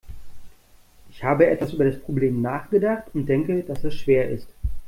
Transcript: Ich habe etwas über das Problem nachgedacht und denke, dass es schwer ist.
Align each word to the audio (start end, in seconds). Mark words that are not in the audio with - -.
Ich 1.11 1.23
habe 1.23 1.45
etwas 1.45 1.73
über 1.73 1.85
das 1.85 1.99
Problem 2.01 2.41
nachgedacht 2.41 3.11
und 3.13 3.27
denke, 3.27 3.61
dass 3.61 3.83
es 3.83 3.93
schwer 3.93 4.29
ist. 4.31 4.47